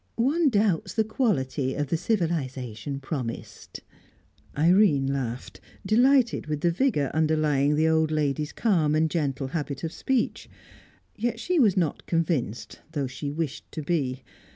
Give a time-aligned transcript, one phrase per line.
[0.17, 3.81] One doubts the quality of the civilisation promised."
[4.57, 9.93] Irene laughed, delighted with the vigour underlying the old lady's calm and gentle habit of
[9.93, 10.49] speech.
[11.15, 14.23] Yet she was not convinced, though she wished to be.